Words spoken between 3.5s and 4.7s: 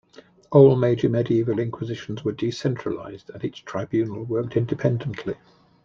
tribunal worked